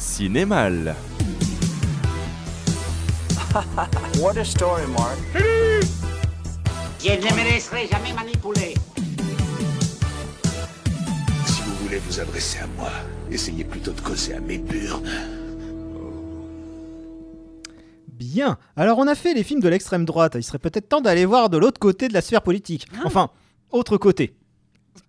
[0.00, 0.96] Cinémal.
[4.18, 5.18] What a story, Mark.
[6.98, 8.74] Je ne me laisserai jamais manipuler.
[11.44, 12.90] Si vous voulez vous adresser à moi,
[13.30, 15.06] essayez plutôt de causer à mes burnes.
[18.08, 18.56] Bien.
[18.76, 20.32] Alors on a fait les films de l'extrême droite.
[20.34, 22.86] Il serait peut-être temps d'aller voir de l'autre côté de la sphère politique.
[23.04, 23.28] Enfin,
[23.70, 24.34] autre côté.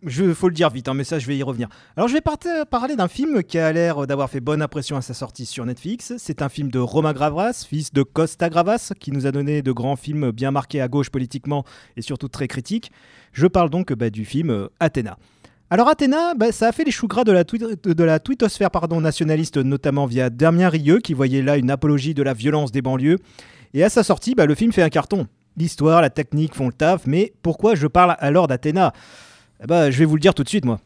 [0.03, 1.67] Je faut le dire vite, hein, mais ça je vais y revenir.
[1.95, 2.21] Alors je vais
[2.69, 6.13] parler d'un film qui a l'air d'avoir fait bonne impression à sa sortie sur Netflix.
[6.17, 9.71] C'est un film de Romain Gravras, fils de Costa Gravas, qui nous a donné de
[9.71, 11.65] grands films bien marqués à gauche politiquement
[11.97, 12.91] et surtout très critiques.
[13.31, 15.17] Je parle donc bah, du film euh, Athéna.
[15.69, 19.01] Alors Athéna, bah, ça a fait les choux gras de la, de la twittosphère pardon,
[19.01, 23.19] nationaliste, notamment via Damien Rieu, qui voyait là une apologie de la violence des banlieues.
[23.73, 25.27] Et à sa sortie, bah, le film fait un carton.
[25.57, 28.93] L'histoire, la technique font le taf, mais pourquoi je parle alors d'Athéna?
[29.67, 30.79] Bah, Je vais vous le dire tout de suite, moi.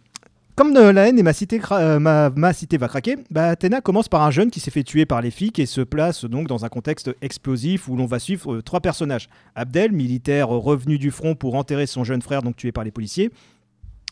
[0.55, 4.07] Comme la haine et ma cité, euh, ma, ma cité va craquer, bah, Athéna commence
[4.07, 6.63] par un jeune qui s'est fait tuer par les flics et se place donc dans
[6.63, 9.27] un contexte explosif où l'on va suivre euh, trois personnages.
[9.55, 13.31] Abdel, militaire revenu du front pour enterrer son jeune frère donc tué par les policiers.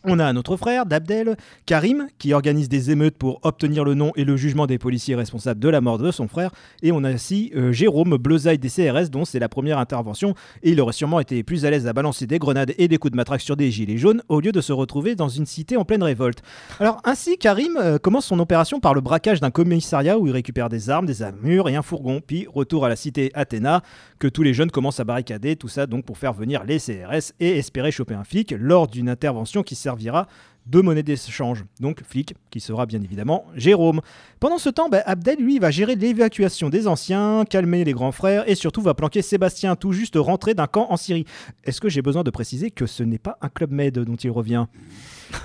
[0.06, 4.12] On a un autre frère, d'Abdel, Karim, qui organise des émeutes pour obtenir le nom
[4.18, 6.52] et le jugement des policiers responsables de la mort de son frère.
[6.82, 10.36] Et on a aussi euh, Jérôme, bleusaille des CRS, dont c'est la première intervention.
[10.62, 13.14] Et il aurait sûrement été plus à l'aise à balancer des grenades et des coups
[13.14, 15.86] de matraque sur des gilets jaunes au lieu de se retrouver dans une cité en
[15.86, 16.40] pleine révolte.
[16.81, 20.68] Alors ainsi, Karim euh, commence son opération par le braquage d'un commissariat où il récupère
[20.68, 22.20] des armes, des armures et un fourgon.
[22.20, 23.81] Puis retour à la cité Athéna,
[24.20, 27.31] que tous les jeunes commencent à barricader, tout ça donc pour faire venir les CRS
[27.40, 30.28] et espérer choper un flic lors d'une intervention qui servira
[30.66, 31.66] de monnaie d'échange.
[31.80, 34.02] Donc flic, qui sera bien évidemment Jérôme.
[34.40, 38.50] Pendant ce temps, bah, Abdel, lui, va gérer l'évacuation des anciens, calmer les grands frères
[38.50, 41.26] et surtout va planquer Sébastien, tout juste rentré d'un camp en Syrie.
[41.64, 44.32] Est-ce que j'ai besoin de préciser que ce n'est pas un club med dont il
[44.32, 44.66] revient?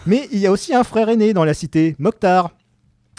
[0.07, 2.53] Mais il y a aussi un frère aîné dans la cité, Mokhtar.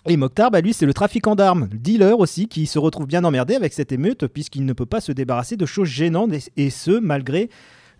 [0.07, 3.25] Et Mokhtar, bah, lui, c'est le trafiquant d'armes, le dealer aussi, qui se retrouve bien
[3.25, 6.69] emmerdé avec cette émeute, puisqu'il ne peut pas se débarrasser de choses gênantes, et, et
[6.69, 7.49] ce, malgré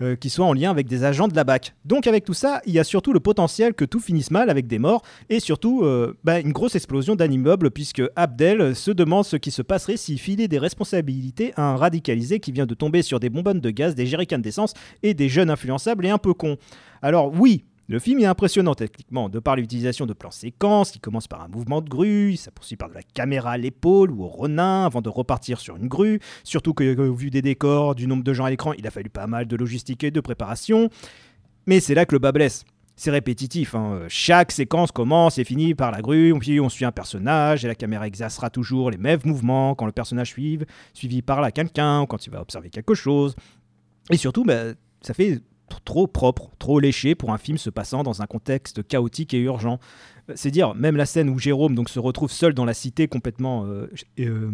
[0.01, 1.75] euh, qu'il soit en lien avec des agents de la BAC.
[1.85, 4.67] Donc avec tout ça, il y a surtout le potentiel que tout finisse mal avec
[4.67, 9.25] des morts, et surtout euh, bah, une grosse explosion d'un immeuble, puisque Abdel se demande
[9.25, 13.01] ce qui se passerait s'il filait des responsabilités à un radicalisé qui vient de tomber
[13.01, 14.73] sur des bonbonnes de gaz, des jerrycans d'essence
[15.03, 16.57] et des jeunes influençables et un peu cons.
[17.01, 21.27] Alors oui, le film est impressionnant techniquement, de par l'utilisation de plans séquences qui commencent
[21.27, 24.27] par un mouvement de grue, ça poursuit par de la caméra à l'épaule ou au
[24.27, 28.05] renin avant de repartir sur une grue, surtout que euh, au vu des décors, du
[28.05, 30.91] nombre de gens à l'écran, il a fallu pas mal de logistique et de préparation.
[31.66, 32.63] Mais c'est là que le bas blesse.
[32.95, 34.01] C'est répétitif, hein.
[34.07, 38.06] chaque séquence commence et finit par la grue, on suit un personnage et la caméra
[38.06, 40.59] exercera toujours les mêmes mouvements quand le personnage suit,
[40.94, 43.35] suivi par là quelqu'un ou quand il va observer quelque chose.
[44.11, 45.41] Et surtout, bah, ça fait
[45.84, 49.80] trop propre, trop léché pour un film se passant dans un contexte chaotique et urgent.
[50.30, 53.07] Euh, C'est dire, même la scène où Jérôme donc, se retrouve seul dans la cité
[53.07, 54.52] complètement euh, euh,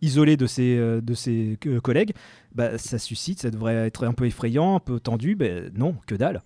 [0.00, 2.12] isolé de ses, de ses collègues,
[2.54, 5.34] bah, ça suscite, ça devrait être un peu effrayant, un peu tendu.
[5.34, 6.42] Ben non, que dalle.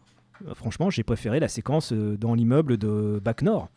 [0.54, 3.68] Franchement, j'ai préféré la séquence dans l'immeuble de Bac Nord.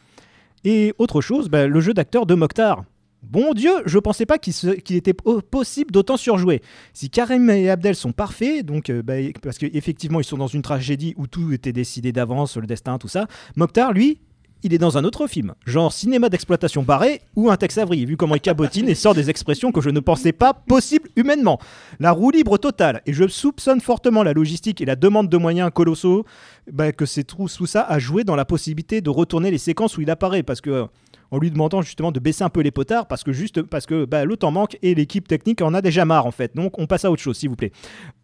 [0.66, 2.84] Et autre chose, bah, le jeu d'acteur de Mokhtar.
[3.22, 6.62] Bon Dieu, je pensais pas qu'il était po- possible d'autant surjouer.
[6.94, 10.62] Si Karim et Abdel sont parfaits, donc euh, bah, parce qu'effectivement ils sont dans une
[10.62, 14.20] tragédie où tout était décidé d'avance, le destin, tout ça, Mokhtar, lui,
[14.64, 18.18] il est dans un autre film, genre cinéma d'exploitation barré ou un Tex Avery, vu
[18.18, 21.60] comment il cabotine et sort des expressions que je ne pensais pas possibles humainement.
[22.00, 25.72] La roue libre totale, et je soupçonne fortement la logistique et la demande de moyens
[25.74, 26.26] colossaux,
[26.72, 29.98] bah, que c'est tout, tout ça a joué dans la possibilité de retourner les séquences
[29.98, 30.88] où il apparaît, parce que
[31.32, 34.06] en lui demandant justement de baisser un peu les potards, parce que juste parce que
[34.06, 36.56] bah, le temps manque et l'équipe technique en a déjà marre en fait.
[36.56, 37.72] Donc on passe à autre chose, s'il vous plaît.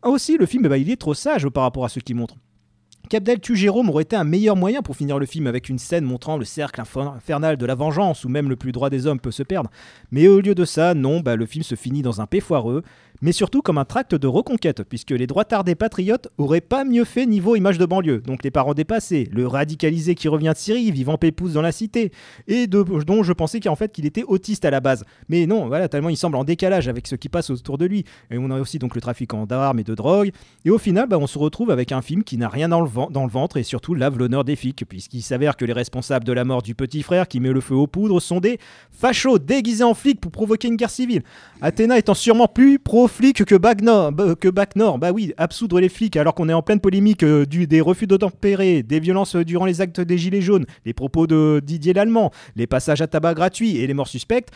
[0.03, 2.35] Aussi, le film, bah, il est trop sage par rapport à ce qu'il montre.
[3.09, 6.05] Qu'Abdel tue Jérôme aurait été un meilleur moyen pour finir le film avec une scène
[6.05, 9.31] montrant le cercle infernal de la vengeance où même le plus droit des hommes peut
[9.31, 9.69] se perdre.
[10.11, 12.81] Mais au lieu de ça, non, bah, le film se finit dans un paix foireux,
[13.21, 17.05] mais surtout comme un tract de reconquête, puisque les droitards des patriotes auraient pas mieux
[17.05, 18.21] fait niveau image de banlieue.
[18.21, 22.11] Donc les parents dépassés, le radicalisé qui revient de Syrie, vivant pépouze dans la cité,
[22.47, 25.05] et dont je pensais qu'en fait qu'il était autiste à la base.
[25.29, 28.03] Mais non, voilà, tellement il semble en décalage avec ce qui passe autour de lui.
[28.31, 30.31] Et on a aussi donc le trafiquant d'armes et de drogue.
[30.65, 33.23] Et au final, bah, on se retrouve avec un film qui n'a rien ven- dans
[33.23, 36.43] le ventre et surtout lave l'honneur des flics, puisqu'il s'avère que les responsables de la
[36.43, 38.59] mort du petit frère qui met le feu aux poudres sont des
[38.91, 41.23] fachos déguisés en flics pour provoquer une guerre civile.
[41.61, 44.99] Athéna étant sûrement plus pro-flic que bah, que Bac Nord.
[44.99, 48.07] Bah oui, absoudre les flics alors qu'on est en pleine polémique euh, du, des refus
[48.07, 52.31] d'obtempérer, des violences euh, durant les actes des Gilets jaunes, les propos de Didier Lallemand,
[52.55, 54.51] les passages à tabac gratuits et les morts suspectes.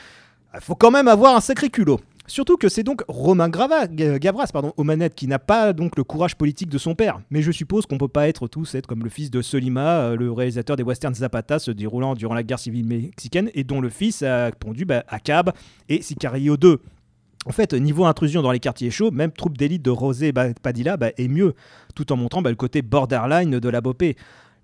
[0.53, 2.00] Il faut quand même avoir un sacré culot.
[2.29, 5.97] Surtout que c'est donc Romain Grava, G- Gavras pardon, aux manettes qui n'a pas donc
[5.97, 7.19] le courage politique de son père.
[7.31, 10.15] Mais je suppose qu'on peut pas être tous être comme le fils de Solima, euh,
[10.15, 13.89] le réalisateur des westerns Zapata se déroulant durant la guerre civile mexicaine et dont le
[13.89, 15.51] fils a pondu bah, à Cab
[15.89, 16.79] et Sicario 2.
[17.45, 21.09] En fait, niveau intrusion dans les quartiers chauds, même troupe d'élite de Rosé Padilla bah,
[21.17, 21.55] est mieux,
[21.95, 24.15] tout en montrant bah, le côté borderline de la Bopé.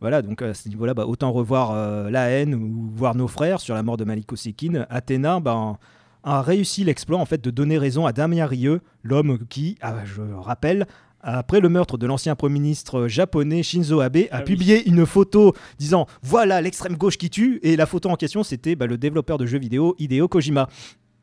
[0.02, 3.60] Voilà, donc à ce niveau-là, bah, autant revoir euh, La haine ou voir nos frères
[3.62, 4.86] sur la mort de Malik Osekin.
[4.90, 5.80] Athéna bah,
[6.26, 10.22] a réussi l'exploit en fait de donner raison à Damien Rieu, l'homme qui, ah, je
[10.22, 10.88] rappelle,
[11.22, 14.44] après le meurtre de l'ancien Premier ministre japonais Shinzo Abe, a Ah oui.
[14.44, 18.76] publié une photo disant voilà l'extrême gauche qui tue, et la photo en question c'était
[18.76, 20.68] bah, le développeur de jeux vidéo Hideo Kojima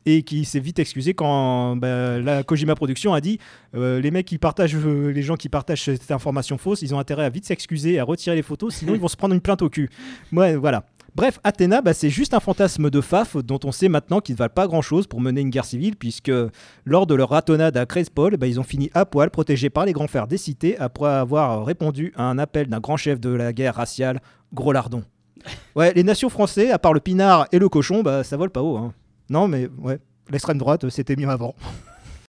[0.05, 3.39] et qui s'est vite excusé quand bah, la Kojima Production a dit
[3.75, 6.99] euh, les mecs qui partagent, euh, les gens qui partagent cette information fausse, ils ont
[6.99, 9.61] intérêt à vite s'excuser, à retirer les photos, sinon ils vont se prendre une plainte
[9.61, 9.89] au cul.
[10.33, 10.83] Ouais, voilà.
[11.15, 14.39] Bref, Athéna, bah, c'est juste un fantasme de Faf dont on sait maintenant qu'ils ne
[14.39, 16.31] valent pas grand-chose pour mener une guerre civile, puisque
[16.85, 19.93] lors de leur ratonnade à Crespol, bah, ils ont fini à poil, protégés par les
[19.93, 23.53] grands frères des cités, après avoir répondu à un appel d'un grand chef de la
[23.53, 24.21] guerre raciale,
[24.53, 25.03] Gros Lardon.
[25.75, 28.61] Ouais, les nations français, à part le pinard et le cochon, bah, ça vole pas
[28.61, 28.77] haut.
[28.77, 28.93] hein.
[29.29, 29.99] Non, mais ouais,
[30.31, 31.53] l'extrême droite, euh, c'était mieux avant.